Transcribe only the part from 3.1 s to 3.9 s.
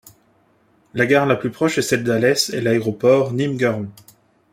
Nîmes-Garons.